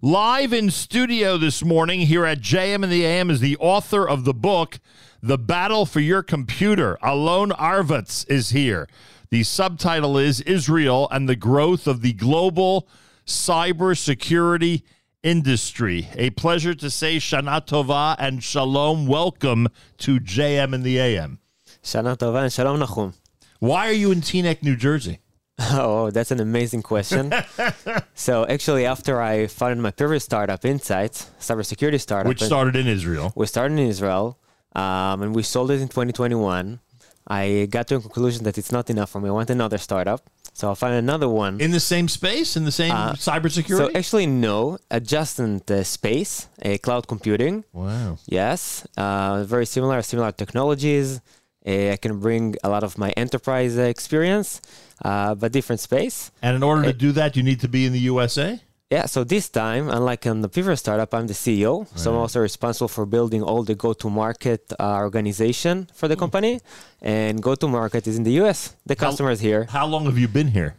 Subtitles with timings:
[0.00, 4.24] Live in studio this morning here at JM and the AM is the author of
[4.24, 4.78] the book,
[5.20, 6.96] The Battle for Your Computer.
[7.02, 8.86] Alon Arvatz is here.
[9.30, 12.86] The subtitle is Israel and the Growth of the Global
[13.26, 14.84] Cybersecurity
[15.24, 16.08] Industry.
[16.14, 19.08] A pleasure to say Shana Tova and Shalom.
[19.08, 21.40] Welcome to JM and the AM.
[21.82, 23.14] Shana Tova and Shalom Nachum.
[23.58, 25.18] Why are you in Teaneck, New Jersey?
[25.70, 27.32] Oh, that's an amazing question.
[28.14, 33.32] so actually, after I founded my previous startup, IntSights, cybersecurity startup, Which started in Israel.
[33.34, 34.38] we started in Israel,
[34.76, 36.80] um, and we sold it in 2021.
[37.26, 39.28] I got to a conclusion that it's not enough for me.
[39.28, 40.20] I want another startup,
[40.54, 41.60] so I'll find another one.
[41.60, 43.76] In the same space, in the same cybersecurity?
[43.76, 47.64] so actually, no, adjacent uh, space, uh, cloud computing.
[47.72, 48.16] wow.
[48.26, 51.20] Yes, uh, very similar, similar technologies.
[51.66, 54.62] Uh, I can bring a lot of my enterprise uh, experience,
[55.04, 56.30] uh, but different space.
[56.42, 58.60] And in order to do that, you need to be in the USA?
[58.90, 61.86] Yeah, so this time, unlike on the previous startup, I'm the CEO.
[61.94, 66.60] So I'm also responsible for building all the go-to-market uh, organization for the company.
[67.02, 68.74] And go-to-market is in the US.
[68.86, 70.76] The customers here, How long have you been here?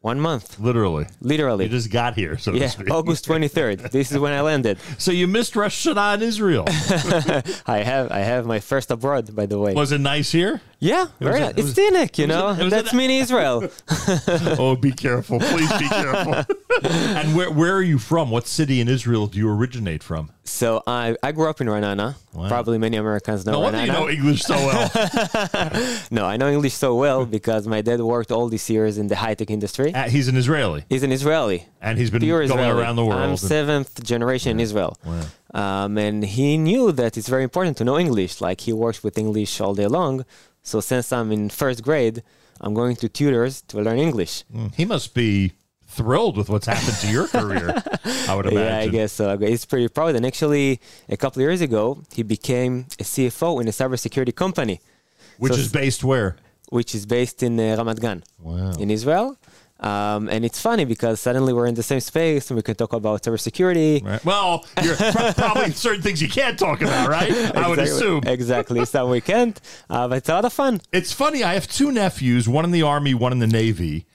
[0.00, 1.06] one month, Literally.
[1.22, 1.64] Literally.
[1.64, 2.90] You just got here, so to Yeah, speak.
[2.90, 3.90] August 23rd.
[3.90, 4.76] This is when I landed.
[4.98, 6.64] So you missed Rosh Hashanah in Israel.
[7.66, 9.72] I have I have my first abroad, by the way.
[9.72, 10.60] Was it nice here?
[10.84, 11.50] Yeah, very a- nice.
[11.52, 12.48] it It's was- Teaneck, you know.
[12.48, 13.56] a- That's a- mini Israel.
[14.62, 15.36] oh, be careful.
[15.40, 16.34] Please be careful.
[17.18, 18.30] and where, where are you from?
[18.30, 20.30] What city in Israel do you originate from?
[20.44, 22.08] So I, I grew up in Ra'anana.
[22.54, 23.86] Probably many Americans know No wonder Ra'anana.
[23.86, 24.86] you know English so well.
[26.18, 29.16] no, I know English so well because my dad worked all these years in the
[29.16, 29.94] high tech industry.
[29.94, 31.66] Uh, he's an Israeli, He's an Israeli.
[31.80, 32.80] and he's been Pure going Israeli.
[32.82, 33.20] around the world.
[33.22, 34.92] I'm seventh generation in Israel.
[35.54, 38.40] Um, and he knew that it's very important to know English.
[38.40, 40.24] Like he works with English all day long.
[40.64, 42.22] So since I'm in first grade,
[42.60, 44.44] I'm going to tutors to learn English.
[44.76, 45.52] he must be
[45.86, 47.66] thrilled with what's happened to your career,
[48.28, 48.54] I would imagine.
[48.64, 49.36] Yeah, I guess so.
[49.38, 50.16] He's pretty proud.
[50.16, 54.80] And actually, a couple of years ago, he became a CFO in a cybersecurity company,
[55.38, 56.36] Which So- is based where?
[56.70, 58.24] which is based in uh, Ramat Gan.
[58.40, 58.72] Wow.
[58.82, 59.36] in Israel.
[59.84, 62.94] Um, and it's funny because suddenly we're in the same space and we can talk
[62.94, 64.02] about cybersecurity.
[64.02, 64.24] Right.
[64.24, 64.96] Well, you're
[65.34, 67.30] probably certain things you can't talk about, right?
[67.54, 68.22] I would assume.
[68.26, 68.82] Exactly.
[68.86, 70.80] Some we can't, uh, but it's a lot of fun.
[70.90, 71.44] It's funny.
[71.44, 74.06] I have two nephews, one in the army, one in the navy,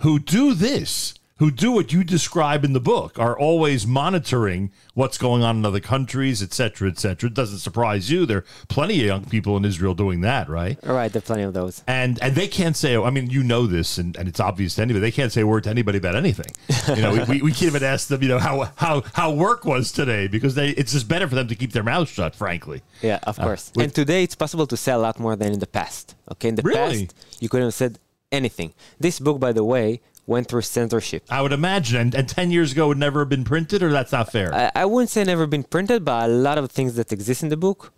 [0.00, 5.18] who do this, who do what you describe in the book, are always monitoring what's
[5.18, 7.28] going on in other countries, et cetera, et cetera.
[7.28, 8.26] It doesn't surprise you.
[8.26, 10.78] There are plenty of young people in Israel doing that, right?
[10.86, 11.82] All right, there are plenty of those.
[11.86, 14.82] And and they can't say, I mean, you know this, and, and it's obvious to
[14.82, 15.00] anybody.
[15.00, 16.52] They can't say a word to anybody about anything.
[16.96, 19.64] You know, we, we, we can't even ask them, you know, how how how work
[19.64, 22.82] was today because they it's just better for them to keep their mouths shut, frankly.
[23.02, 23.72] Yeah, of uh, course.
[23.74, 26.14] with- and today it's possible to say a lot more than in the past.
[26.32, 27.06] Okay, in the Really?
[27.06, 27.98] past you couldn't have said
[28.32, 28.74] anything.
[28.98, 31.24] This book, by the way, went through censorship.
[31.30, 34.12] I would imagine, and, and ten years ago would never have been printed, or that's
[34.12, 34.54] not fair.
[34.54, 37.48] I, I wouldn't say never been printed, but a lot of things that exist in
[37.48, 37.92] the book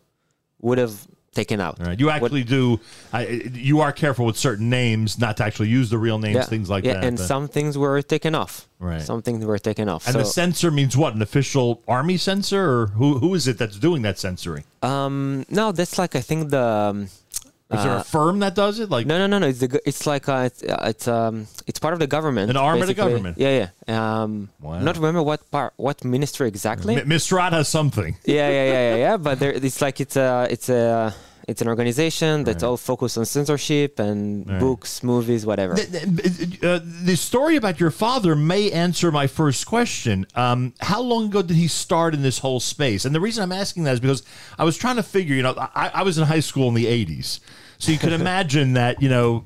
[0.60, 1.78] would have taken out.
[1.78, 1.98] Right.
[1.98, 2.80] You actually do.
[3.12, 6.70] I, you are careful with certain names, not to actually use the real names, things
[6.70, 7.04] like yeah, that.
[7.04, 8.68] and but- some things were taken off.
[8.78, 9.02] Right.
[9.02, 10.06] Some things were taken off.
[10.06, 11.14] and so, the censor means what?
[11.14, 13.18] An official army censor, or who?
[13.18, 14.64] Who is it that's doing that censoring?
[14.82, 16.62] um, no, that's like I think the.
[16.62, 17.08] Um,
[17.72, 18.90] Is there a firm that does it?
[18.90, 19.46] Like no, no, no, no.
[19.46, 19.80] It's the.
[19.86, 22.50] It's like uh, it's uh, it's um it's part of the government.
[22.50, 23.38] An arm of the government.
[23.38, 24.22] Yeah, yeah.
[24.22, 24.80] Um, Wow.
[24.80, 26.96] not remember what part, what ministry exactly.
[26.96, 28.16] M- Mistrat something.
[28.24, 29.16] yeah, yeah, yeah, yeah, yeah.
[29.18, 31.14] But there, it's like it's a it's a
[31.48, 35.74] it's an organization that's all focused on censorship and books, movies, whatever.
[35.74, 40.26] Uh, the story about your father may answer my first question.
[40.34, 43.04] Um, how long ago did he start in this whole space?
[43.04, 44.22] And the reason I'm asking that is because
[44.58, 45.34] I was trying to figure.
[45.34, 47.40] You know, I, I was in high school in the '80s,
[47.78, 49.02] so you can imagine that.
[49.02, 49.44] You know.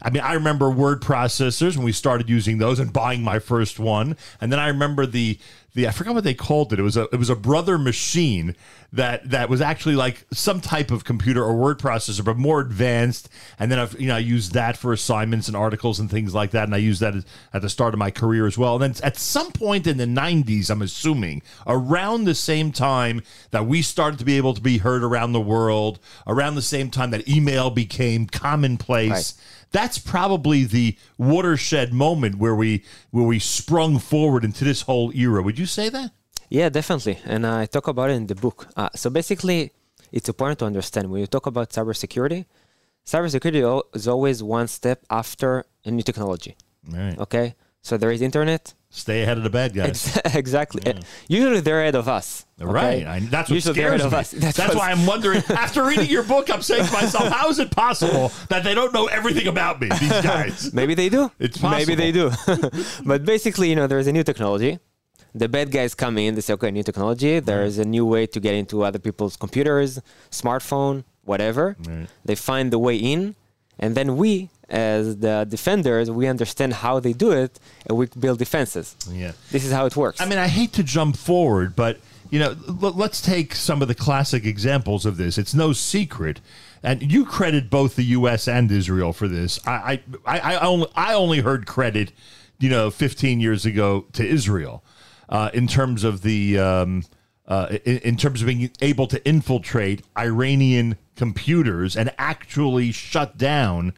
[0.00, 3.78] I mean, I remember word processors when we started using those and buying my first
[3.78, 5.38] one, and then I remember the
[5.74, 6.78] the I forgot what they called it.
[6.78, 8.56] It was a it was a brother machine
[8.92, 13.28] that that was actually like some type of computer or word processor, but more advanced.
[13.58, 16.52] And then I've you know I used that for assignments and articles and things like
[16.52, 17.14] that, and I used that
[17.52, 18.74] at the start of my career as well.
[18.82, 23.66] And then at some point in the '90s, I'm assuming around the same time that
[23.66, 27.10] we started to be able to be heard around the world, around the same time
[27.10, 29.34] that email became commonplace Right.
[29.70, 35.42] That's probably the watershed moment where we where we sprung forward into this whole era.
[35.42, 36.12] Would you say that?
[36.48, 37.18] Yeah, definitely.
[37.24, 38.68] And I talk about it in the book.
[38.76, 39.72] Uh, so basically,
[40.12, 42.46] it's important to understand when you talk about cybersecurity,
[43.04, 46.56] cybersecurity is always one step after a new technology.
[46.88, 47.18] Right.
[47.18, 47.54] Okay.
[47.82, 48.74] So there is internet.
[48.90, 50.18] Stay ahead of the bad guys.
[50.34, 50.80] Exactly.
[50.90, 52.46] Uh, Usually they're ahead of us.
[52.60, 52.70] okay?
[52.72, 53.06] Right.
[53.06, 54.06] I, that's what Usually scares ahead me.
[54.06, 54.30] of us.
[54.44, 55.42] That's, That's why I'm wondering.
[55.50, 58.92] After reading your book, I'm saying to myself, how is it possible that they don't
[58.94, 59.88] know everything about me?
[60.00, 60.72] These guys.
[60.72, 61.30] Maybe they do.
[61.38, 61.78] It's possible.
[61.78, 62.30] Maybe they do.
[63.04, 64.78] but basically, you know, there's a new technology.
[65.34, 66.34] The bad guys come in.
[66.34, 67.38] They say, "Okay, new technology.
[67.40, 70.00] There's a new way to get into other people's computers,
[70.30, 72.06] smartphone, whatever." Right.
[72.24, 73.36] They find the way in,
[73.78, 78.38] and then we, as the defenders, we understand how they do it, and we build
[78.38, 78.96] defenses.
[79.10, 79.32] Yeah.
[79.50, 80.20] This is how it works.
[80.20, 81.98] I mean, I hate to jump forward, but
[82.30, 85.38] you know, l- let's take some of the classic examples of this.
[85.38, 86.40] It's no secret,
[86.82, 88.46] and you credit both the U.S.
[88.46, 89.58] and Israel for this.
[89.66, 92.12] I, I, I, I only, I only heard credit,
[92.58, 94.84] you know, 15 years ago to Israel,
[95.28, 97.04] uh, in terms of the, um,
[97.46, 103.92] uh, in, in terms of being able to infiltrate Iranian computers and actually shut down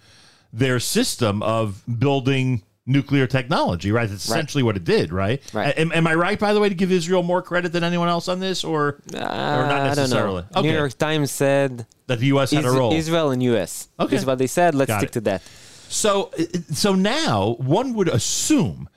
[0.53, 4.09] their system of building nuclear technology, right?
[4.09, 5.41] That's essentially what it did, right?
[5.55, 5.79] Right.
[5.79, 8.27] Am, am I right, by the way, to give Israel more credit than anyone else
[8.27, 10.45] on this, or, or not Uh, I don't necessarily?
[10.57, 10.63] know.
[10.63, 12.51] New York Times said that the U.S.
[12.51, 12.93] had a Is- role.
[12.93, 13.89] Israel and U.S.
[14.01, 14.17] Okay.
[14.17, 14.75] Is what they said.
[14.75, 15.13] Let's Got stick it.
[15.13, 15.43] to that.
[15.89, 16.33] So,
[16.73, 18.89] so now one would assume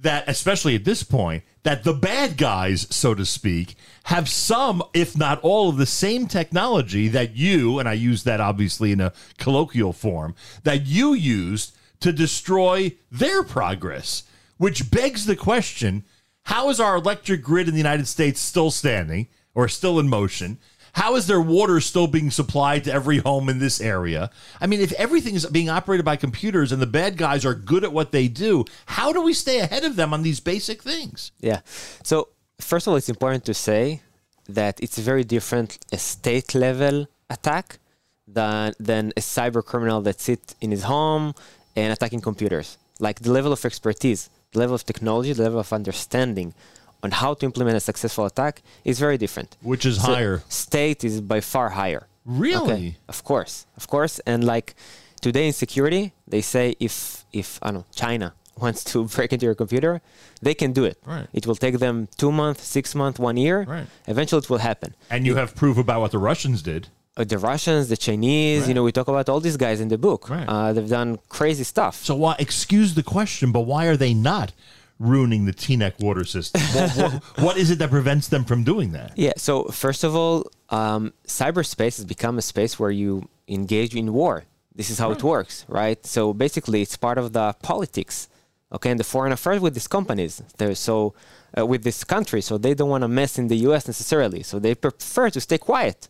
[0.00, 3.74] that, especially at this point, that the bad guys, so to speak,
[4.04, 8.40] have some, if not all, of the same technology that you, and I use that
[8.40, 14.24] obviously in a colloquial form, that you used to destroy their progress.
[14.56, 16.04] Which begs the question
[16.44, 20.58] how is our electric grid in the United States still standing or still in motion?
[20.92, 24.30] How is there water still being supplied to every home in this area?
[24.60, 27.84] I mean, if everything is being operated by computers and the bad guys are good
[27.84, 31.32] at what they do, how do we stay ahead of them on these basic things?
[31.40, 31.60] Yeah.
[32.02, 32.28] So
[32.60, 34.02] first of all, it's important to say
[34.48, 37.78] that it's a very different state level attack
[38.26, 41.34] than than a cyber criminal that sits in his home
[41.76, 42.78] and attacking computers.
[42.98, 46.54] Like the level of expertise, the level of technology, the level of understanding
[47.02, 49.56] on how to implement a successful attack is very different.
[49.62, 50.42] Which is So higher.
[50.48, 52.06] State is by far higher.
[52.24, 52.96] Really?
[53.08, 54.18] Of course, of course.
[54.20, 54.74] And like
[55.20, 59.46] today in security, they say if if I don't know China wants to break into
[59.46, 60.00] your computer,
[60.42, 60.98] they can do it.
[61.06, 61.26] Right.
[61.32, 63.64] It will take them two months, six months, one year.
[63.64, 63.86] Right.
[64.06, 64.94] Eventually, it will happen.
[65.08, 66.88] And you have proof about what the Russians did.
[67.16, 69.98] Uh, the Russians, the Chinese, you know, we talk about all these guys in the
[69.98, 70.28] book.
[70.30, 70.46] Right.
[70.46, 71.96] Uh, they've done crazy stuff.
[72.04, 74.52] So, why, excuse the question, but why are they not
[75.00, 76.60] ruining the Teaneck water system?
[76.60, 77.12] what, what,
[77.44, 79.12] what is it that prevents them from doing that?
[79.16, 79.32] Yeah.
[79.36, 84.44] So first of all, um, cyberspace has become a space where you engage in war.
[84.72, 86.04] This is how it works, right?
[86.06, 88.28] So basically, it's part of the politics,
[88.72, 90.42] okay, and the foreign affairs with these companies.
[90.58, 91.14] They're so
[91.58, 93.88] uh, with this country, so they don't want to mess in the U.S.
[93.88, 94.42] necessarily.
[94.44, 96.08] So they prefer to stay quiet.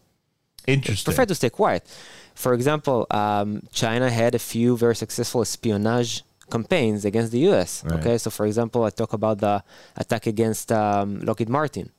[0.66, 1.10] Interesting.
[1.10, 1.86] Prefer to stay quiet.
[2.34, 7.82] For example, um, China had a few very successful espionage campaigns against the U.S.
[7.84, 8.00] Right.
[8.00, 9.62] Okay, so for example, I talk about the
[9.96, 11.90] attack against um, Lockheed Martin,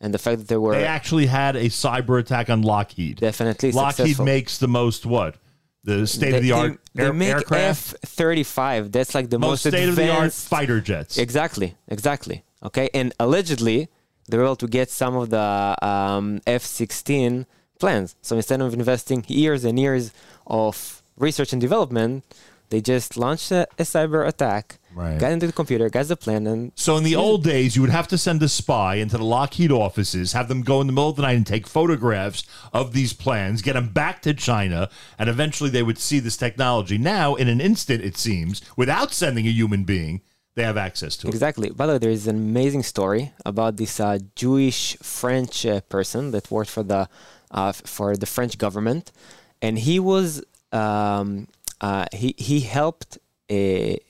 [0.00, 3.16] and the fact that they were They actually had a cyber attack on Lockheed.
[3.18, 4.24] definitely Lockheed successful.
[4.24, 5.36] makes the most what?
[5.84, 7.94] The state of the art They, they make aircraft?
[8.02, 8.90] F thirty five.
[8.90, 11.16] That's like the most most, state of the art fighter jets.
[11.16, 12.42] Exactly, exactly.
[12.62, 13.88] Okay, and allegedly
[14.28, 17.46] they were able to get some of the um, F sixteen
[17.78, 18.16] plans.
[18.20, 20.12] So instead of investing years and years
[20.46, 22.24] of research and development,
[22.70, 25.18] they just launched a, a cyber attack, Right.
[25.18, 27.90] got into the computer, got the plan, and So in the old days, you would
[27.90, 31.10] have to send a spy into the Lockheed offices, have them go in the middle
[31.10, 35.28] of the night and take photographs of these plans, get them back to China, and
[35.28, 36.96] eventually they would see this technology.
[36.98, 40.22] Now, in an instant, it seems, without sending a human being,
[40.54, 41.30] they have access to it.
[41.30, 41.68] Exactly.
[41.68, 46.30] By the way, there is an amazing story about this uh, Jewish French uh, person
[46.30, 47.08] that worked for the
[47.50, 49.12] uh, for the French government,
[49.60, 50.42] and he was
[50.72, 51.46] um,
[51.80, 53.18] uh, he he helped
[53.50, 53.54] uh,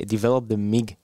[0.07, 0.97] develop the MiG.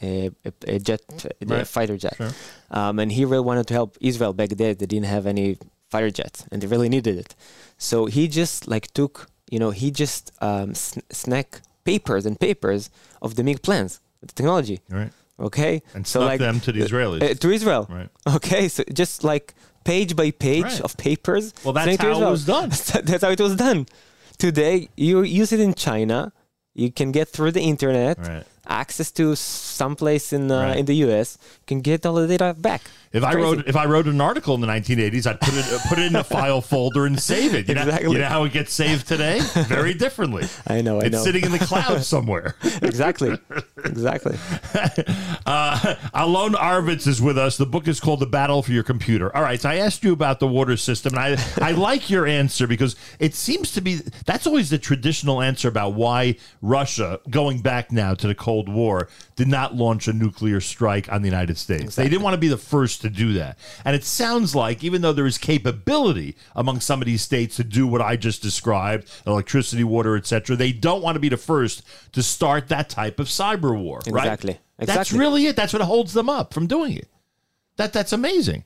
[0.00, 1.00] A, a, a jet,
[1.42, 1.66] a Right.
[1.66, 2.30] fighter jet, Sure.
[2.70, 4.76] um, and he really wanted to help Israel back then.
[4.78, 5.58] They didn't have any
[5.90, 7.34] fighter jets, and they really needed it.
[7.78, 12.90] So he just like took, you know, he just um, sn- snack papers and papers
[13.20, 14.78] of the MiG plans, the technology.
[14.88, 15.10] Right.
[15.40, 17.20] Okay, And so like them to the Israelis.
[17.20, 17.88] uh, to Israel.
[17.90, 18.08] Right.
[18.36, 19.46] Okay, so just like
[19.82, 20.80] page by page Right.
[20.86, 21.44] of papers.
[21.64, 22.68] Well, that's how it was done.
[23.08, 23.86] that's how it was done.
[24.38, 26.32] Today, you use it in China.
[26.74, 28.44] You can get through the internet, Right.
[28.68, 30.78] access to someplace in uh, Right.
[30.78, 31.38] in the U.S.
[31.66, 32.82] Can get all the data back.
[33.12, 35.78] If I wrote if I wrote an article in the 1980s, I'd put it uh,
[35.88, 37.68] put it in a file folder and save it.
[37.68, 38.12] You know, Exactly.
[38.12, 39.40] you know how it gets saved today?
[39.66, 40.46] Very differently.
[40.66, 41.22] I know, I it's know.
[41.24, 42.56] sitting in the cloud somewhere.
[42.82, 43.38] exactly,
[43.84, 44.36] exactly.
[45.46, 47.56] Uh, Alon Arvatz is with us.
[47.56, 49.34] The book is called The Battle for Your Computer.
[49.34, 52.26] All right, so I asked you about the water system, and I, I like your
[52.26, 57.60] answer because it seems to be that's always the traditional answer about why Russia, going
[57.60, 61.56] back now to the Cold War, did not launch a nuclear strike on the United
[61.58, 61.94] States.
[61.96, 63.58] They didn't want to be the first to do that.
[63.84, 67.64] And it sounds like, even though there is capability among some of these states to
[67.64, 71.82] do what I just described electricity, water, etc., they don't want to be the first
[72.12, 74.24] to start that type of cyber war, right?
[74.24, 74.58] Exactly.
[74.78, 75.56] That's really it.
[75.56, 77.08] That's what holds them up from doing it.
[77.76, 78.64] That that's amazing.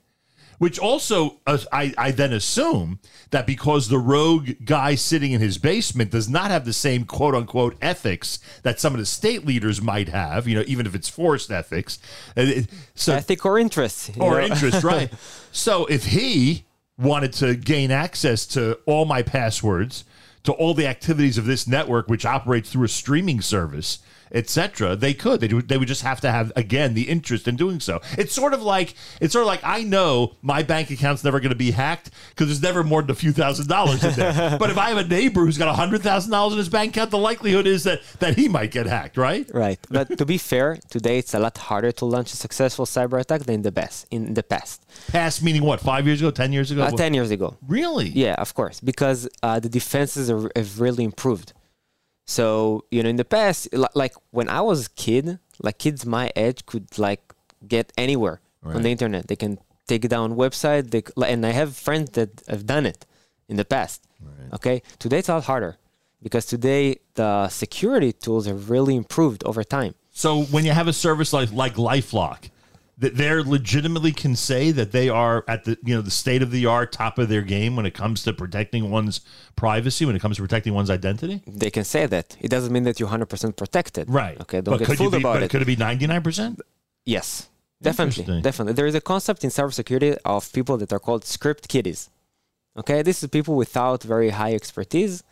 [0.59, 5.59] Which also, uh, I, I then assume that because the rogue guy sitting in his
[5.59, 9.83] basement does not have the same quote unquote ethics that some of the state leaders
[9.83, 11.99] might have, you know, even if it's forced ethics.
[12.37, 12.47] uh,
[12.95, 14.11] So Ethic or interest.
[14.19, 14.47] or know?
[14.47, 15.11] interest, right?
[15.51, 16.65] So if he
[16.99, 20.05] wanted to gain access to all my passwords,
[20.45, 23.99] to all the activities of this network, which operates through a streaming service,
[24.33, 25.41] etc., they could.
[25.41, 25.69] They would.
[25.69, 28.01] They would just have to have again the interest in doing so.
[28.19, 31.51] It's sort of like it's sort of like I know my bank account's never going
[31.51, 34.57] to be hacked because there's never more than a few thousand dollars in there.
[34.61, 36.97] but if I have a neighbor who's got a hundred thousand dollars in his bank
[36.97, 39.49] account, the likelihood is that that he might get hacked, right?
[39.53, 39.79] Right.
[39.91, 43.43] But to be fair, today it's a lot harder to launch a successful cyber attack
[43.43, 44.85] than the best in the past.
[45.09, 45.81] Past meaning what?
[45.81, 46.31] Five years ago?
[46.31, 46.83] Ten years ago?
[46.83, 47.57] Uh, Ten years ago.
[47.67, 48.09] Really?
[48.09, 51.53] Yeah, of course, because uh, the defenses are, have really improved.
[52.25, 56.07] So you know, in the past, li- like when I was a kid, like kids
[56.07, 57.21] my age could like
[57.67, 58.41] get anywhere
[58.77, 59.27] on the internet.
[59.29, 60.91] They can take down website.
[60.91, 63.05] They, and I have friends that have done it
[63.49, 64.03] in the past.
[64.55, 65.77] Okay, today it's a lot harder
[66.23, 69.95] because today the security tools have really improved over time.
[70.13, 72.51] So when you have a service like like LifeLock,
[73.03, 76.53] that they're legitimately can say that they are at the you know the state of
[76.53, 79.21] the art, top of their game when it comes to protecting one's
[79.57, 81.43] privacy, when it comes to protecting one's identity.
[81.47, 82.37] They can say that.
[82.41, 84.09] It doesn't mean that you're 100% protected.
[84.09, 84.41] Right.
[84.41, 85.51] Okay, don't but get could fooled be, about it.
[85.51, 86.61] Could it be ninety nine percent?
[87.05, 87.49] Yes,
[87.83, 88.75] definitely, definitely.
[88.75, 92.09] There is a concept in cybersecurity of people that are called script kiddies.
[92.77, 95.25] Okay, this is people without very high expertise.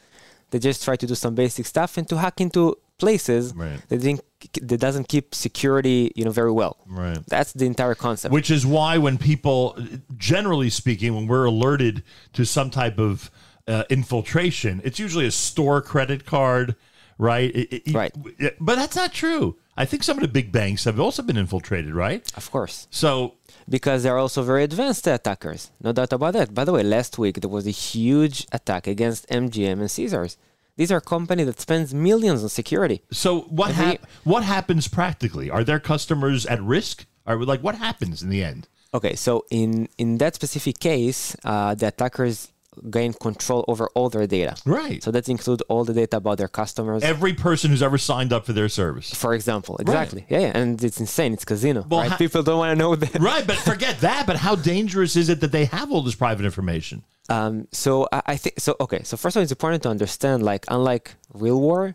[0.50, 3.80] They just try to do some basic stuff and to hack into places Right.
[3.88, 4.21] that didn't,
[4.62, 6.76] that doesn't keep security, you know, very well.
[6.87, 7.19] Right.
[7.26, 8.33] That's the entire concept.
[8.33, 9.76] Which is why when people,
[10.16, 12.02] generally speaking, when we're alerted
[12.35, 13.30] to some type of
[13.66, 16.76] uh, infiltration, it's usually a store credit card,
[17.19, 17.50] right?
[17.54, 18.12] It- it- Right.
[18.61, 19.57] But that's not true.
[19.76, 22.23] I think some of the big banks have also been infiltrated, right?
[22.37, 23.35] of course, So
[23.69, 25.71] because they're also very advanced attackers.
[25.80, 26.52] No doubt about that.
[26.59, 30.37] By the way, last week there was a huge attack against MGM and Caesars.
[30.80, 33.02] These are companies that spends millions on security.
[33.12, 35.50] So what hap- what happens practically?
[35.50, 37.04] Are their customers at risk?
[37.26, 38.66] Are like what happens in the end?
[38.94, 42.49] Okay, so in in that specific case, uh, the attackers
[42.88, 44.54] gain control over all their data.
[44.64, 45.02] Right.
[45.02, 47.02] So that includes all the data about their customers.
[47.02, 49.12] Every person who's ever signed up for their service.
[49.14, 50.25] for example, exactly.
[50.28, 51.32] Yeah, yeah, and it's insane.
[51.32, 51.84] It's casino.
[51.88, 52.10] Well, right?
[52.10, 53.20] ha- People don't want to know that.
[53.20, 54.26] Right, but forget that.
[54.26, 57.02] But how dangerous is it that they have all this private information?
[57.28, 58.76] Um, so I, I think so.
[58.80, 60.42] Okay, so first of all, it's important to understand.
[60.42, 61.94] Like, unlike real war,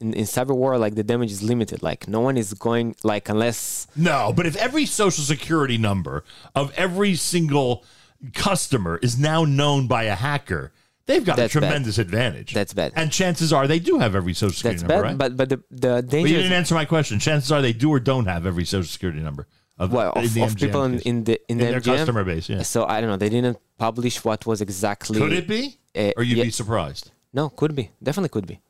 [0.00, 1.82] in, in cyber war, like the damage is limited.
[1.82, 6.22] Like, no one is going like unless No, but if every social security number
[6.54, 7.84] of every single
[8.34, 10.72] customer is now known by a hacker,
[11.06, 11.66] they've got That's a bad.
[11.66, 12.52] tremendous advantage.
[12.52, 12.92] That's bad.
[12.96, 15.08] And chances are they do have every social security that's number, bad.
[15.10, 15.18] right?
[15.18, 16.28] But but the the But danger.
[16.28, 17.18] you didn't answer my question.
[17.18, 19.46] Chances are they do or don't have every social security number
[19.78, 21.96] of, well, in of, the of people in, in the in, In the their MGM.
[21.96, 22.62] customer base, yeah.
[22.62, 23.16] So I don't know.
[23.16, 25.18] They didn't publish what was exactly.
[25.18, 25.78] Could it be?
[25.96, 26.44] Uh, or you'd yeah.
[26.44, 27.12] be surprised?
[27.32, 27.90] No, could be.
[28.02, 28.60] Definitely could be.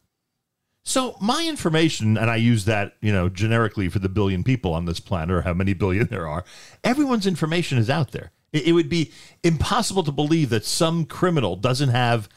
[0.84, 4.86] So my information, and I use that, you know, generically for the billion people on
[4.86, 6.44] this planet, or how many billion there are.
[6.82, 8.30] Everyone's information is out there.
[8.52, 9.12] It, it would be
[9.42, 12.28] impossible to believe that some criminal doesn't have,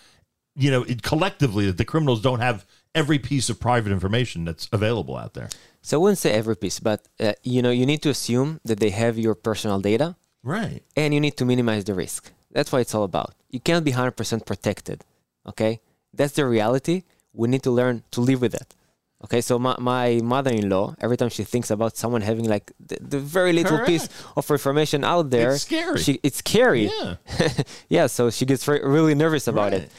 [0.55, 4.67] you know, it, collectively that the criminals don't have every piece of private information that's
[4.71, 5.49] available out there.
[5.81, 8.79] So I wouldn't say every piece, but uh, you know, you need to assume that
[8.79, 10.83] they have your personal data, Right.
[10.95, 12.31] and you need to minimize the risk.
[12.51, 13.33] That's what it's all about.
[13.49, 15.03] You can't be 100% protected.
[15.47, 15.79] Okay,
[16.13, 17.03] that's the reality.
[17.33, 18.75] We need to learn to live with that.
[19.25, 23.19] Okay, so my, my mother-in-law, every time she thinks about someone having like the, the
[23.19, 25.99] very little piece of information out there, It's scary.
[25.99, 26.89] She, it's scary.
[26.99, 27.15] Yeah.
[27.89, 29.83] yeah, so she gets very, really nervous about Right.
[29.83, 29.91] it.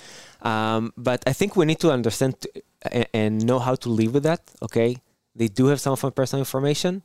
[0.47, 4.13] Um, but I think we need to understand t- and, and know how to live
[4.15, 4.41] with that.
[4.61, 4.97] Okay,
[5.37, 7.03] they do have some of my personal information,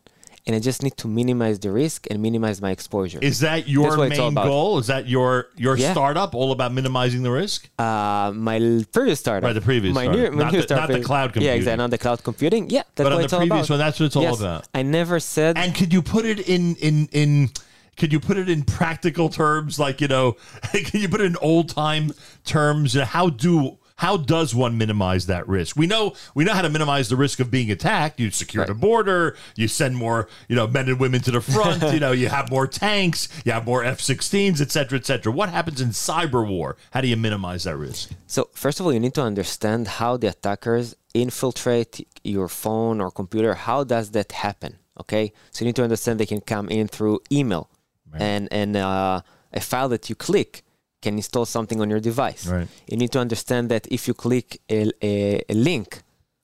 [0.47, 3.19] and I just need to minimize the risk and minimize my exposure.
[3.21, 4.77] Is that your That's what it's all main goal?
[4.79, 5.91] Is that your your Yeah.
[5.91, 7.69] startup all about minimizing the risk?
[7.77, 8.57] uh, my
[8.93, 10.21] previous startup, Right, the previous my startup.
[10.23, 11.47] new, my Not new the- startup not the cloud computing.
[11.53, 12.69] Yeah, exactly, not the cloud computing.
[12.69, 13.73] Yeah, that's But what on the it's all previous about.
[13.73, 14.67] one, that's what it's all Yes, about.
[14.73, 15.57] I never said.
[15.57, 17.49] And could you put it in in in
[17.97, 20.37] could you put it in practical terms like you know
[20.71, 22.13] can you put it in old time
[22.45, 25.75] terms how do how does one minimize that risk?
[25.75, 28.19] We know we know how to minimize the risk of being attacked.
[28.19, 31.81] You secure the border you send more you know men and women to the front
[31.93, 35.31] you know you have more tanks you have more f-16s et cetera et cetera.
[35.31, 36.77] What happens in cyber war?
[36.91, 38.11] How do you minimize that risk?
[38.27, 43.09] So first of all, you need to understand how the attackers infiltrate your phone or
[43.11, 43.55] computer.
[43.55, 44.77] How does that happen?
[44.99, 47.69] Okay, so you need to understand they can come in through email,
[48.13, 49.21] and and uh,
[49.53, 50.63] a file that you click
[51.01, 52.47] can install something on your device.
[52.47, 52.67] Right.
[52.87, 56.01] You need to understand that if you click a, a, a link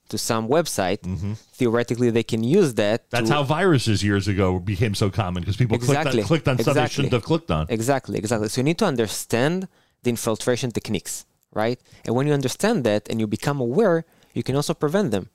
[0.10, 1.00] to some website,
[1.54, 3.02] theoretically they can use that.
[3.02, 3.10] Mm-hmm.
[3.16, 6.22] That's how viruses years ago became so common because people Exactly.
[6.24, 7.66] clicked on, clicked on stuff they shouldn't have clicked on.
[7.70, 8.48] Exactly, exactly.
[8.50, 9.68] So you need to understand
[10.04, 11.80] the infiltration techniques, right?
[12.06, 15.30] And when you understand that and you become aware, you can also prevent them.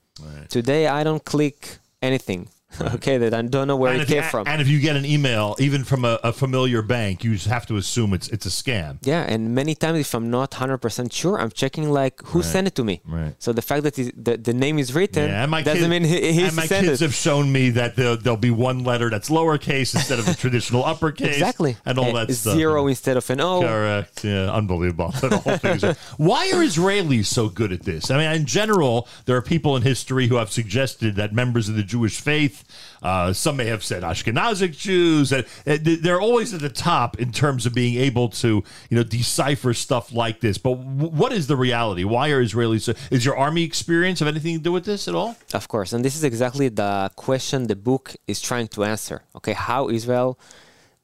[0.49, 2.49] Today, I don't click anything,
[2.95, 4.47] okay, that I don't know where And it if, you, came from.
[4.47, 7.65] and if you get an email, even from a, a familiar bank, you just have
[7.67, 8.99] to assume it's it's a scam.
[9.01, 12.75] yeah, and many times if I'm not 100% sure, I'm checking like who sent it
[12.75, 13.01] to me.
[13.05, 13.33] Right.
[13.39, 16.43] So the fact that the, the name is written Yeah, doesn't kid- mean he, he
[16.43, 17.05] and my sent kids it.
[17.05, 20.85] have shown me that there'll, there'll be one letter that's lowercase instead of the traditional
[20.85, 21.33] uppercase.
[21.35, 21.75] Exactly.
[21.85, 22.53] and all that stuff.
[22.55, 23.61] Zero instead of an O.
[23.61, 24.23] Correct.
[24.23, 25.13] Yeah, unbelievable.
[25.29, 28.09] The whole thing Why are Israelis so good at this?
[28.11, 31.75] I mean, in general, there are people in history who have suggested that members of
[31.75, 32.58] the Jewish faith,
[33.01, 37.31] uh, some may have said Ashkenazic Jews, that uh, they're always at the top in
[37.31, 40.57] terms of being able to, you know, decipher stuff like this.
[40.57, 42.03] But w- what is the reality?
[42.03, 42.81] Why are Israelis?
[42.81, 45.35] So, is your army experience have anything to do with this at all?
[45.53, 49.23] Of course, and this is exactly the question the book is trying to answer.
[49.35, 50.39] Okay, how Israel,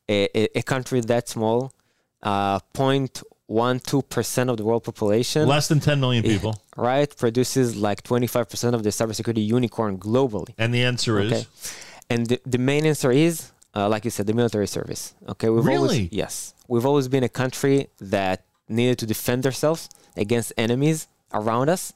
[0.10, 1.74] a, a, country that small,
[2.24, 6.56] uh, 0.12 percent of the world population, Less than 10 million people.
[6.76, 10.54] Right, produces like 25 percent of the cybersecurity unicorn globally.
[10.58, 11.46] And the answer is Okay,
[12.10, 15.14] and the, the main answer is, uh, like you said, the military service.
[15.30, 15.78] Okay, we've Really?
[15.78, 21.70] always yes, we've always been a country that needed to defend ourselves against enemies around
[21.70, 21.94] us,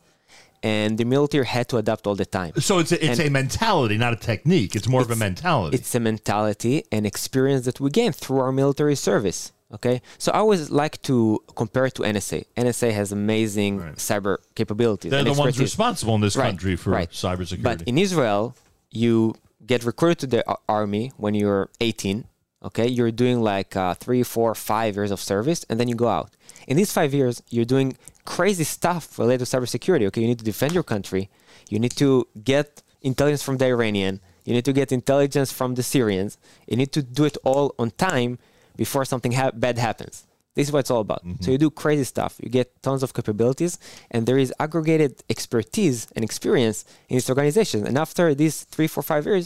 [0.61, 2.51] and the military had to adapt all the time.
[2.59, 4.75] so it's a, it's And- a mentality, not a technique.
[4.75, 5.77] It's more of a mentality.
[5.77, 9.51] It's a mentality and experience that we gain through our military service.
[9.71, 12.45] Okay, so I always like to compare it to NSA.
[12.57, 15.11] NSA has amazing cyber capabilities.
[15.11, 17.09] They're the ones responsible in this Right, country for right.
[17.11, 17.61] cybersecurity.
[17.61, 18.55] But in Israel,
[18.89, 19.35] you
[19.65, 22.25] get recruited to the army when you're 18.
[22.61, 26.07] Okay, you're doing like uh, three, four, five years of service, and then you go
[26.09, 26.31] out.
[26.67, 27.95] In these five years, you're doing
[28.25, 30.05] crazy stuff related to cybersecurity.
[30.07, 31.29] Okay, you need to defend your country.
[31.69, 34.19] You need to get intelligence from the Iranian.
[34.45, 36.37] You need to get intelligence from the Syrians.
[36.67, 38.39] You need to do it all on time
[38.79, 40.15] before something ha- bad happens.
[40.55, 41.21] This is what it's all about.
[41.21, 41.51] So mm-hmm.
[41.51, 42.31] you do crazy stuff.
[42.43, 43.73] You get tons of capabilities,
[44.13, 46.77] and there is aggregated expertise and experience
[47.09, 47.79] in this organization.
[47.85, 49.45] And after these three, four, five years,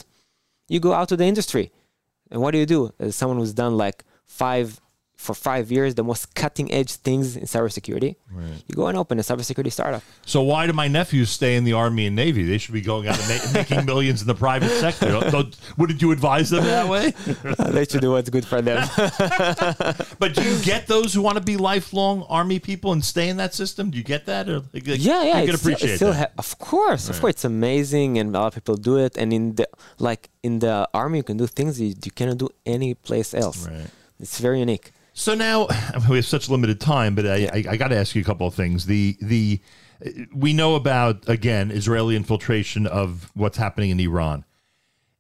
[0.74, 1.66] you go out to the industry.
[2.32, 2.82] And what do you do?
[3.00, 4.80] As someone who's done like five
[5.24, 8.12] for five years the most cutting edge things in cybersecurity,
[8.68, 10.04] you go and open a cybersecurity startup.
[10.26, 12.44] so why do my nephews stay in the army and navy?
[12.52, 15.10] They should be going out and ma- making millions in the private sector.
[15.80, 17.06] Wouldn't you advise them that way?
[17.58, 18.82] Uh, they should do what's good for them.
[20.20, 23.38] But do you get those who want to be lifelong army people and stay in
[23.38, 23.90] that system?
[23.92, 24.48] Do you get that?
[24.50, 26.30] Or like, yeah, yeah, you can still- appreciate still that.
[26.32, 29.18] ha- of course, of course, it's amazing, and a lot of people do it.
[29.18, 29.68] And in the
[30.00, 33.68] like in the army, you can do things you, you cannot do any place else.
[33.68, 33.88] Right.
[34.20, 34.92] It's very unique.
[35.14, 35.68] So now
[36.10, 38.48] we have such limited time, but I, I, I got to ask you a couple
[38.48, 38.86] of things.
[38.86, 39.62] The the
[40.06, 44.46] uh, we know about again Israeli infiltration of what's happening in Iran.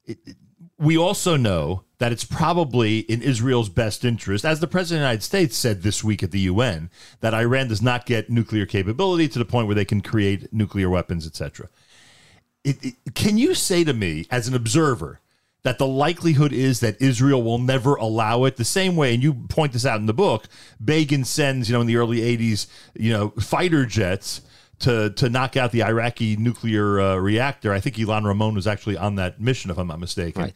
[0.05, 0.35] It-
[0.79, 5.07] we also know that it's probably in Israel's best interest, as the president of the
[5.11, 6.89] United States said this week at the UN,
[7.21, 10.89] that Iran does not get nuclear capability to the point where they can create nuclear
[10.89, 11.69] weapons, etc.
[12.65, 15.21] It, it, can you say to me, as an observer,
[15.63, 19.13] that the likelihood is that Israel will never allow it the same way?
[19.13, 20.47] And you point this out in the book.
[20.83, 24.41] Begin sends, you know, in the early '80s, you know, fighter jets
[24.79, 27.73] to to knock out the Iraqi nuclear uh, reactor.
[27.73, 30.41] I think Ilan Ramon was actually on that mission, if I'm not mistaken.
[30.43, 30.53] Right.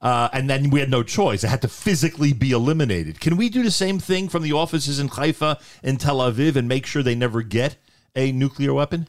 [0.00, 3.20] Uh, and then we had no choice; it had to physically be eliminated.
[3.20, 6.68] Can we do the same thing from the offices in Haifa and Tel Aviv and
[6.68, 7.76] make sure they never get
[8.14, 9.08] a nuclear weapon?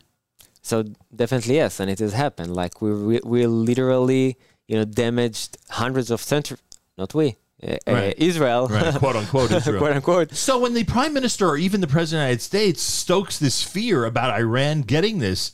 [0.62, 0.84] So
[1.16, 2.56] definitely yes, and it has happened.
[2.56, 4.38] Like we we, we literally
[4.70, 6.62] you know damaged hundreds of centuries.
[6.98, 8.16] Not we, uh, uh, Right.
[8.18, 9.80] Israel, Right, quote unquote Israel.
[9.84, 10.36] quote unquote.
[10.36, 13.64] So when the prime minister or even the president of the United States stokes this
[13.64, 15.52] fear about Iran getting this,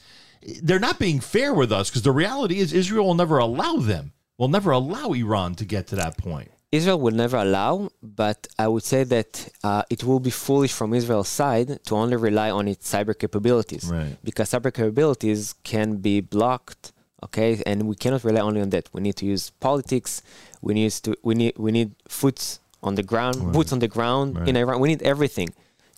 [0.62, 4.12] they're not being fair with us because the reality is Israel will never allow them.
[4.38, 6.52] Will never allow Iran to get to that point.
[6.72, 10.94] Israel will never allow, but I would say that uh, it will be foolish from
[10.94, 13.86] Israel's side to only rely on its cyber capabilities.
[13.90, 14.18] Right.
[14.24, 16.92] Because cyber capabilities can be blocked,
[17.26, 17.62] okay?
[17.66, 18.90] And we cannot rely only on that.
[18.94, 20.22] We need to use politics.
[20.62, 24.48] We need to we need we need foots on the ground, boots on the ground
[24.48, 24.80] in Iran.
[24.80, 25.50] We need everything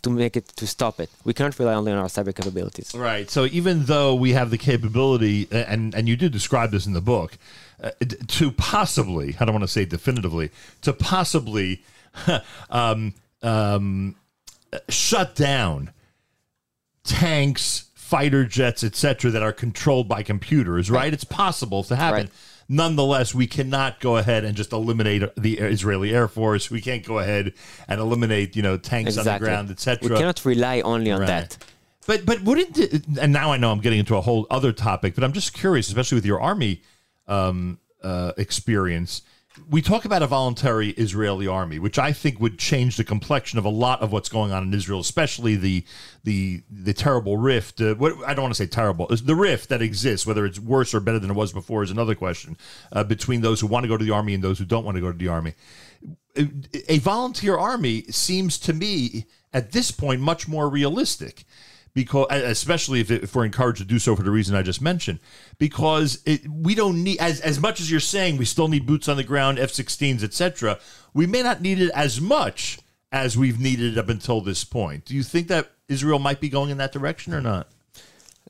[0.03, 1.09] to make it to stop it.
[1.25, 2.93] We cannot rely only on our cyber capabilities.
[2.95, 3.29] Right.
[3.29, 7.01] So even though we have the capability, and and you do describe this in the
[7.01, 7.37] book,
[7.83, 7.91] uh,
[8.27, 11.83] to possibly, I don't want to say definitively, to possibly
[12.69, 14.15] um, um,
[14.89, 15.91] shut down
[17.03, 20.89] tanks, fighter jets, etc., that are controlled by computers.
[20.89, 21.13] Right.
[21.13, 22.21] It's possible to happen.
[22.21, 22.29] Right.
[22.69, 26.71] Nonetheless, we cannot go ahead and just eliminate the Israeli Air Force.
[26.71, 27.53] We can't go ahead
[27.87, 30.09] and eliminate, you know, tanks on the ground, etc.
[30.09, 31.27] We cannot rely only on Right.
[31.27, 31.57] that.
[32.05, 35.13] But but wouldn't it, and now I know I'm getting into a whole other topic,
[35.13, 36.81] but I'm just curious, especially with your army
[37.27, 39.21] um, uh, experience.
[39.69, 43.65] We talk about a voluntary Israeli army, which I think would change the complexion of
[43.65, 45.83] a lot of what's going on in Israel, especially the
[46.23, 47.81] the the terrible rift.
[47.81, 50.93] Uh, what, I don't want to say terrible, the rift that exists, whether it's worse
[50.93, 52.57] or better than it was before, is another question.
[52.91, 54.95] Uh, between those who want to go to the army and those who don't want
[54.95, 55.53] to go to the army,
[56.87, 61.45] a volunteer army seems to me at this point much more realistic
[61.97, 64.83] because especially if, it, if, we're encouraged to do so for the reason I just
[64.83, 65.19] mentioned,
[65.57, 69.09] because it, we don't need as as much as you're saying we still need boots
[69.09, 70.77] on the ground, F-16s, etc.
[71.15, 72.77] We may not need it as much
[73.11, 75.05] as we've needed it up until this point.
[75.05, 77.67] Do you think that Israel might be going in that direction or not?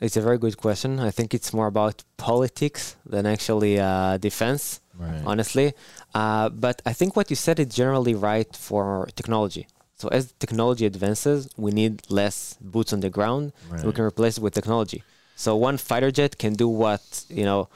[0.02, 1.00] It's a very good question.
[1.00, 5.22] I think it's more about politics than actually uh, defense, right.
[5.26, 5.74] honestly.
[6.14, 9.68] Uh, but I think what you said is generally right for technology.
[9.98, 13.52] So as technology advances, we need less boots on the ground.
[13.70, 13.84] Right.
[13.84, 15.04] we can replace it with technology.
[15.36, 17.70] So one fighter jet can do what you know,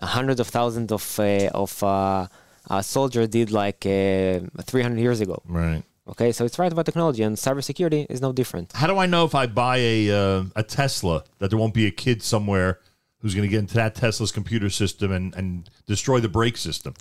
[0.00, 2.26] hundreds of thousands of uh, of uh,
[2.70, 5.42] a soldier did like uh, 300 years ago.
[5.46, 5.82] Right.
[6.08, 8.72] Okay, so it's right about technology, and cybersecurity is no different.
[8.72, 11.86] How do I know if I buy a uh, a Tesla that there won't be
[11.86, 12.78] a kid somewhere
[13.20, 16.94] who's going to get into that Tesla's computer system and, and destroy the brake system?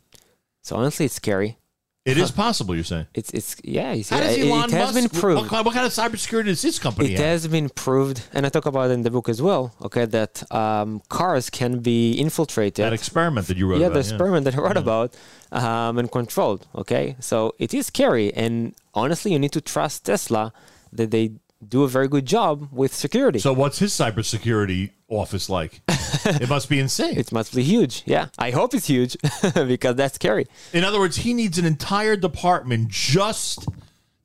[0.63, 1.59] So honestly, it's scary.
[2.05, 3.07] It is possible, you're saying.
[3.15, 3.91] It's it's yeah.
[3.93, 5.41] You see, How does it, Elon it has Musk, been proved.
[5.41, 7.25] What, kind- what kind of cybersecurity does his company It have?
[7.25, 9.73] has been proved, and I talk about it in the book as well.
[9.81, 12.85] Okay, that um, cars can be infiltrated.
[12.85, 13.93] that experiment that you wrote yeah, about.
[13.95, 15.15] the experiment that I wrote about
[15.51, 16.67] um, and controlled.
[16.75, 20.53] Okay, so it is scary, and honestly, you need to trust Tesla
[20.93, 21.31] that they
[21.67, 23.39] do a very good job with security.
[23.39, 25.81] So what's his cybersecurity office like?
[25.87, 27.17] it must be insane.
[27.17, 28.03] it must be huge.
[28.05, 29.17] Yeah, I hope it's huge
[29.53, 30.47] because that's scary.
[30.73, 33.67] In other words, he needs an entire department just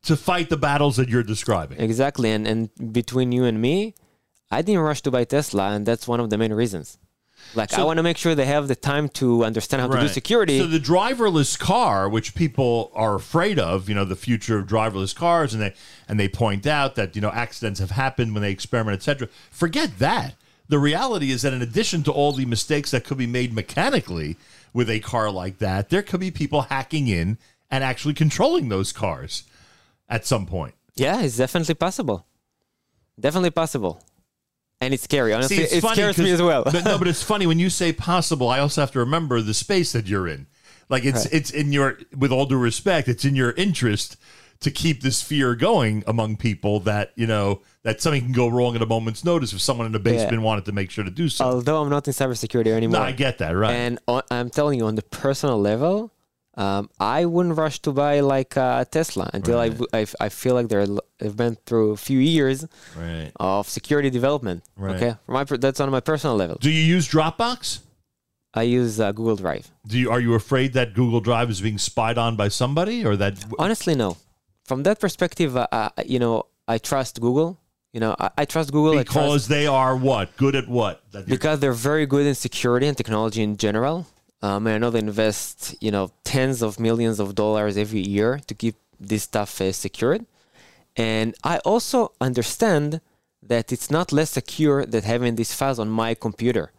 [0.04, 1.80] to fight the battles that you're describing.
[1.80, 3.94] Exactly, and and between you and me,
[4.50, 6.98] I didn't rush to buy Tesla, and that's one of the main reasons.
[7.54, 10.00] Like So- I want to make sure they have the time to understand how to
[10.00, 10.58] do security.
[10.58, 15.14] So the driverless car, which people are afraid of, you know, the future of driverless
[15.14, 15.74] cars, and they
[16.08, 19.28] and they point out that you know accidents have happened when they experiment, etc.
[19.50, 20.34] Forget that.
[20.70, 24.36] The reality is that in addition to all the mistakes that could be made mechanically
[24.72, 27.38] with a car like that, there could be people hacking in
[27.70, 29.42] and actually controlling those cars
[30.08, 30.74] at some point.
[30.94, 32.24] yeah, it's definitely possible.
[33.18, 34.02] Definitely possible,
[34.80, 35.34] and it's scary.
[35.34, 36.64] Honestly, See, it's it scares me as well.
[36.72, 38.48] but no, but it's funny when you say possible.
[38.48, 40.46] I also have to remember the space that you're in.
[40.88, 41.34] Like it's Right.
[41.34, 44.16] it's in your, with all due respect, it's in your interest
[44.60, 48.76] to keep this fear going among people that you know that something can go wrong
[48.76, 51.28] at a moment's notice if someone in the basement wanted to make sure to do
[51.28, 51.44] so.
[51.44, 53.72] Although I'm not in cybersecurity no, anymore, I get that, right?
[53.72, 56.12] and on, I'm telling you, on the personal level,
[56.54, 60.14] um, I wouldn't rush to buy like a Tesla until I Right.
[60.20, 60.86] I, I feel like they're
[61.18, 63.32] they've been through a few years right.
[63.36, 64.64] of security development.
[64.76, 64.96] Right.
[64.96, 66.58] Okay, For my that's on my personal level.
[66.60, 67.80] Do you use Dropbox?
[68.52, 69.70] I use uh, Google Drive.
[69.86, 73.16] Do you are you afraid that Google Drive is being spied on by somebody or
[73.16, 73.42] that?
[73.58, 74.16] Honestly, no.
[74.70, 77.58] From that perspective, uh, uh, you know, I trust Google.
[77.92, 81.02] You know, I, I trust Google I trust- Because they are what good at what?
[81.26, 84.06] Because they're very good in security and technology in general.
[84.42, 88.38] Um, and I know they invest, you know, tens of millions of dollars every year
[88.46, 90.24] to keep this stuff uh, secured.
[90.94, 93.00] And I also understand
[93.42, 96.70] that it's not less secure than having these files on my computer.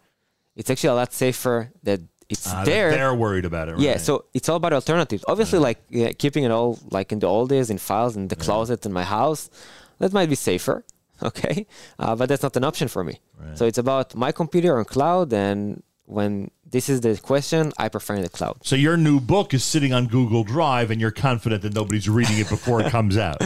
[0.56, 2.00] It's actually a lot safer that
[2.32, 2.90] it's that there.
[2.90, 3.78] They're worried about it.
[3.78, 5.24] Yeah, so it's all about alternatives.
[5.28, 8.36] Obviously, like yeah, keeping it all like in the old days in files in the
[8.36, 9.50] closet in my house,
[9.98, 10.84] that might be safer.
[11.22, 11.66] Okay,
[12.00, 13.20] uh, but that's not an option for me.
[13.54, 18.14] So it's about my computer on cloud, and when this is the question, I prefer
[18.14, 18.56] in the cloud.
[18.64, 22.38] So your new book is sitting on Google Drive, and you're confident that nobody's reading
[22.38, 23.36] it before it comes out.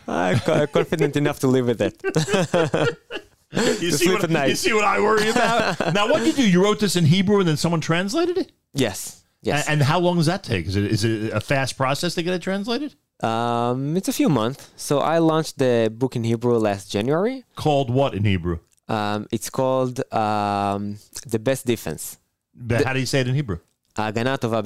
[0.08, 2.00] I'm confident enough to live with it.
[3.80, 5.94] you, see what, you see what I worry about?
[5.94, 6.48] now, what did you do?
[6.48, 8.52] You wrote this in Hebrew and then someone translated it?
[8.74, 9.22] Yes.
[9.42, 9.68] Yes.
[9.68, 10.66] And, how long does that take?
[10.66, 12.94] Is it, is it a fast process to get it translated?
[13.20, 14.70] Um, it's a few months.
[14.76, 17.44] So I launched the book in Hebrew last January.
[17.54, 18.58] Called what in Hebrew?
[18.88, 22.18] Um, it's called um, The Best Defense.
[22.54, 23.58] But the, how do you say it in Hebrew?
[23.96, 24.62] Tova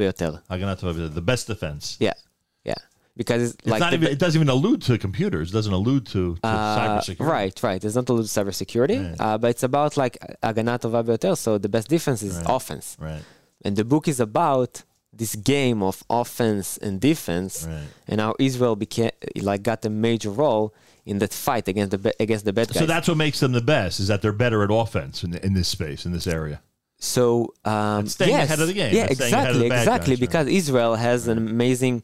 [0.76, 1.96] Tova The best defense.
[2.00, 2.14] Yeah
[3.16, 5.50] because it's like even, it doesn't even allude to computers.
[5.50, 7.26] It doesn't allude to, to uh, cybersecurity.
[7.26, 7.84] Right, right.
[7.84, 9.20] It's not allude to cybersecurity, right.
[9.20, 11.36] uh, but it's about like aganatova beotel.
[11.36, 12.46] So the best defense is right.
[12.48, 12.96] offense.
[12.98, 13.22] Right.
[13.64, 17.82] And the book is about this game of offense and defense, right.
[18.08, 20.72] and how Israel became like got a major role
[21.04, 22.78] in that fight against the against the bad guys.
[22.78, 25.54] So that's what makes them the best is that they're better at offense in, in
[25.54, 26.62] this space in this area.
[26.98, 28.94] So um, staying yes, ahead of the game.
[28.94, 30.14] Yeah, exactly, exactly.
[30.14, 32.02] Guys, because Israel has an amazing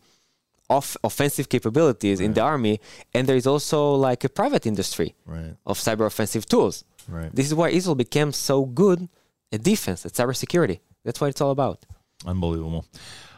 [0.69, 2.81] off offensive capabilities in the army,
[3.15, 5.55] and there is also like a private industry Right.
[5.65, 6.85] of cyber offensive tools.
[7.09, 7.31] Right.
[7.35, 9.09] This is why Israel became so good
[9.53, 10.81] at defense, at cybersecurity.
[11.05, 11.87] That's what it's all about.
[12.27, 12.85] Unbelievable.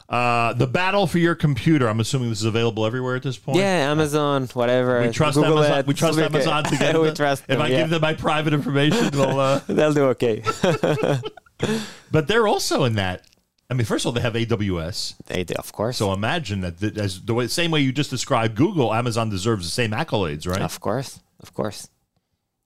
[0.08, 1.86] Uh, the battle for your computer.
[1.86, 3.58] I'm assuming this is available everywhere at this point.
[3.58, 5.02] Yeah, Amazon, whatever.
[5.02, 5.78] We trust Google Amazon.
[5.80, 6.18] it, We trust.
[6.18, 7.80] Amazon to get we trust If I yeah.
[7.82, 9.38] give them my private information, they'll.
[9.38, 10.42] Uh, They'll do okay.
[12.10, 13.22] but they're also in that.
[13.70, 15.14] I mean, first of all, they have AWS.
[15.26, 15.98] they do, of course.
[15.98, 19.64] So imagine that the, as the way, same way you just described Google, Amazon deserves
[19.66, 20.62] the same accolades, right?
[20.62, 21.88] Of course, of course,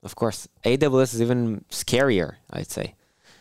[0.02, 0.46] of course.
[0.64, 2.94] AWS is even scarier, I'd say,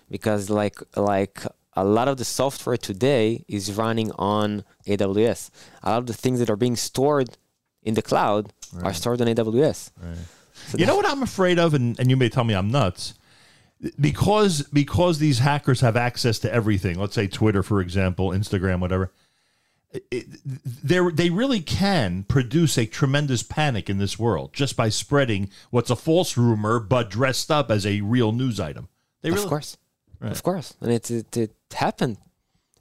[0.10, 1.43] because like like
[1.74, 5.52] a lot of the software today is running on AWS.
[5.84, 7.38] A lot of the things that are being stored
[7.84, 8.52] in the cloud
[8.84, 9.91] are stored on AWS.
[10.67, 13.13] So You know what I'm afraid of, and, and you may tell me I'm nuts,
[14.00, 17.00] because because these hackers have access to everything.
[17.00, 19.12] Let's say Twitter, for example, Instagram, whatever.
[20.10, 25.89] They they really can produce a tremendous panic in this world just by spreading what's
[25.89, 28.88] a false rumor but dressed up as a real news item.
[29.22, 29.78] They really, Of course,
[30.20, 30.32] Right.
[30.32, 32.17] of course, and it it, it happened.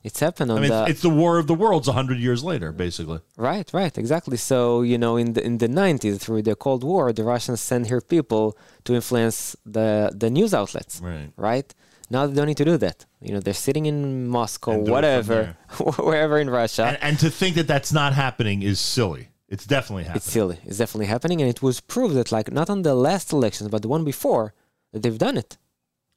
[0.02, 2.42] It's happened on I mean, the it's, the war of the worlds a hundred years
[2.42, 3.20] later, basically.
[3.36, 4.38] Right, right, exactly.
[4.38, 7.86] So you know, in the in the nineties, through the Cold War, the Russians sent
[7.88, 11.00] here people to influence the the news outlets.
[11.02, 11.30] Right.
[11.36, 11.74] Right.
[12.12, 12.98] Now they don't need to do that.
[13.20, 15.56] You know, they're sitting in Moscow, And do it from whatever,
[16.08, 16.84] wherever in Russia.
[16.86, 19.28] And, and to think that that's not happening is silly.
[19.48, 20.16] It's definitely happening.
[20.24, 20.58] it's silly.
[20.64, 23.82] It's definitely happening, and it was proved that, like, not on the last elections, but
[23.82, 24.54] the one before,
[24.92, 25.58] that they've done it.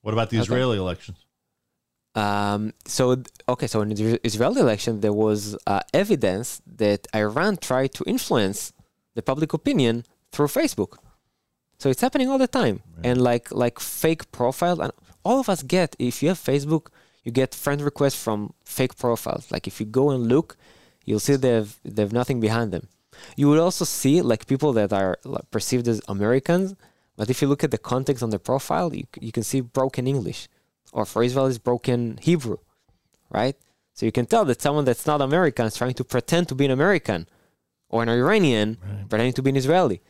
[0.01, 0.43] what about the Okay.
[0.43, 1.17] Israeli elections?
[2.15, 7.93] Um, so okay, so in the Israeli election, there was uh, evidence that Iran tried
[7.95, 8.71] to influence
[9.15, 10.97] the public opinion through Facebook.
[11.79, 14.91] So it's happening all the time, and like like fake profiles, and
[15.25, 15.95] all of us get.
[15.99, 16.87] If you have Facebook,
[17.23, 19.51] you get friend requests from fake profiles.
[19.51, 20.55] Like if you go and look,
[21.05, 22.87] you'll see they have they have nothing behind them.
[23.35, 25.17] You would also see like people that are
[25.51, 26.75] perceived as Americans,
[27.15, 30.07] but if you look at the context on the profile, you, you can see broken
[30.07, 30.47] English,
[30.93, 32.59] or for Israel is broken Hebrew,
[33.29, 33.55] right?
[33.93, 36.65] So you can tell that someone that's not American is trying to pretend to be
[36.65, 37.27] an American,
[37.89, 38.77] or an Iranian
[39.09, 40.01] pretending to be an Israeli.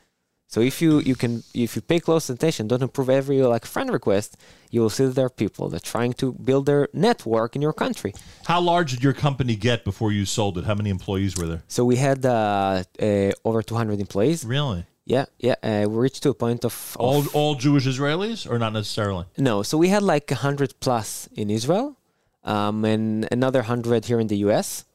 [0.53, 3.89] So if you you can if you pay close attention, don't approve every like friend
[3.99, 4.37] request,
[4.69, 7.61] you will see that there are people that are trying to build their network in
[7.67, 8.13] your country.
[8.45, 10.65] How large did your company get before you sold it?
[10.65, 11.63] How many employees were there?
[11.67, 14.45] So we had uh, uh, over 200 employees.
[14.45, 14.85] Really?
[15.05, 15.55] Yeah, yeah.
[15.61, 19.25] Uh, we reached to a point of, of All all Jewish Israelis, or not necessarily?
[19.37, 19.61] no.
[19.63, 21.97] So we had like 100 plus in Israel,
[22.43, 24.85] um, and another 100 here in the U.S.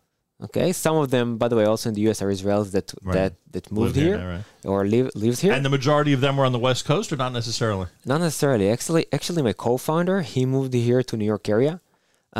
[0.40, 2.22] Okay, some of them, by the way, also in the U.S.
[2.22, 3.14] are Israelis that Right.
[3.18, 4.44] that that moved here here, right.
[4.70, 5.52] or live lives here.
[5.52, 7.86] And the majority of them were on the West Coast, or not necessarily?
[8.12, 8.66] Not necessarily.
[8.76, 11.74] Actually, actually, my co-founder he moved here to New York area.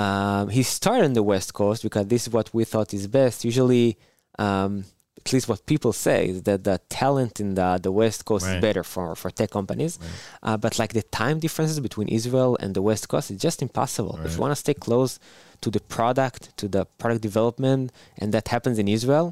[0.03, 3.45] Um, he started on the West Coast because this is what we thought is best.
[3.45, 3.99] Usually,
[4.39, 4.85] um,
[5.29, 8.57] at least what people say is that the talent in the the West Coast Right.
[8.57, 9.95] is better for for tech companies.
[10.49, 14.15] Uh, but like the time differences between Israel and the West Coast is just impossible.
[14.27, 15.13] If you want to stay close
[15.65, 17.83] to the product, to the product development,
[18.21, 19.27] and that happens in Israel.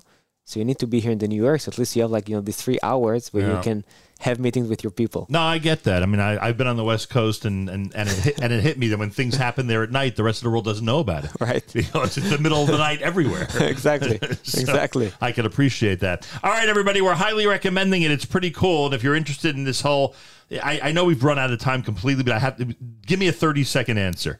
[0.48, 1.60] So you need to be here in the New York.
[1.60, 3.84] So at least you have like you know these three hours where you can
[4.20, 5.26] have meetings with your people.
[5.28, 6.04] No, I get that.
[6.04, 8.52] I mean, I, I've been on the West Coast, and and and it, hit, and
[8.52, 10.64] it hit me that when things happen there at night, the rest of the world
[10.64, 11.30] doesn't know about it.
[11.40, 11.64] Right.
[11.72, 13.48] Because it's the middle of the night everywhere.
[13.60, 14.20] exactly.
[14.44, 15.12] So exactly.
[15.20, 16.26] I can appreciate that.
[16.44, 18.12] All right, everybody, we're highly recommending it.
[18.12, 18.86] It's pretty cool.
[18.86, 20.14] And if you're interested in this whole,
[20.62, 22.72] I, I know we've run out of time completely, but I have to
[23.04, 24.38] give me a 30 second answer.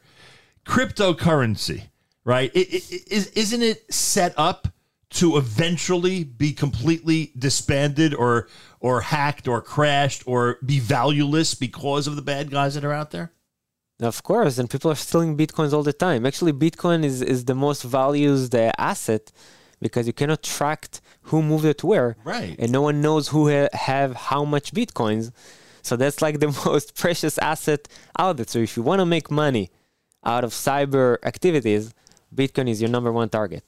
[0.65, 1.83] Cryptocurrency,
[2.23, 2.49] right?
[2.55, 4.69] I- I- is, isn't it set up
[5.09, 8.47] to eventually be completely disbanded or
[8.79, 13.11] or hacked or crashed or be valueless because of the bad guys that are out
[13.11, 13.31] there?
[13.99, 16.25] Of course, and people are stealing bitcoins all the time.
[16.25, 19.31] Actually, Bitcoin is, is the most valued uh, asset
[19.81, 20.87] because you cannot track
[21.23, 22.55] who moved it where, Right.
[22.59, 25.31] and no one knows who ha- have how much bitcoins.
[25.81, 27.87] So that's like the most precious asset
[28.19, 28.45] out there.
[28.47, 29.71] So if you want to make money
[30.23, 31.93] out of cyber activities,
[32.35, 33.63] Bitcoin is your number one target.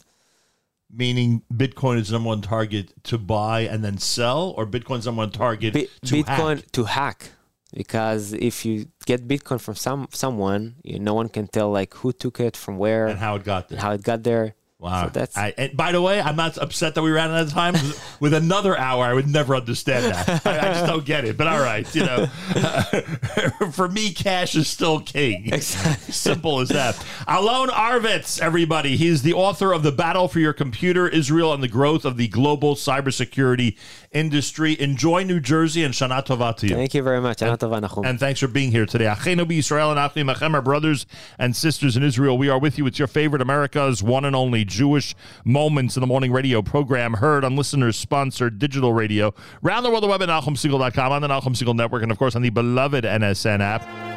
[0.91, 5.31] Meaning Bitcoin is number one target to buy and then sell, or Bitcoin's number one
[5.31, 6.71] target Bi- to Bitcoin hack?
[6.71, 7.31] to hack
[7.73, 12.11] because if you get Bitcoin from some someone, you, no one can tell like who
[12.11, 13.77] took it from where and how it got there.
[13.77, 14.55] and how it got there.
[14.79, 15.03] Wow.
[15.03, 17.51] So that's I, and by the way, I'm not upset that we ran out of
[17.51, 17.75] time.
[18.21, 20.45] With another hour, I would never understand that.
[20.47, 21.35] I, I just don't get it.
[21.35, 22.27] But all right, you know,
[23.73, 25.53] for me, cash is still king.
[25.53, 26.13] Exactly.
[26.13, 27.03] Simple as that.
[27.27, 28.95] Alon Arvatz, everybody.
[28.95, 32.29] He's the author of The Battle for Your Computer, Israel and the Growth of the
[32.29, 33.77] Global Cybersecurity
[34.11, 34.79] Industry.
[34.79, 36.75] Enjoy New Jersey and Shana Tova to you.
[36.75, 37.41] Thank you very much.
[37.41, 37.61] And.
[38.05, 39.05] And thanks for being here today.
[39.05, 41.05] Achenu Israel and Achim Achem, our brothers
[41.37, 42.37] and sisters in Israel.
[42.37, 42.87] We are with you.
[42.87, 47.43] It's your favorite America's one and only Jewish Moments in the Morning radio program heard
[47.43, 49.33] on listeners sponsored digital radio.
[49.61, 52.35] Round the world, the web at NachumSegal.com, on the Nachum Segal Network, and of course
[52.35, 53.99] on the beloved NSN app.